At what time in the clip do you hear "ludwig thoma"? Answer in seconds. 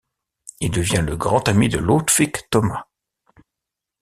1.77-2.87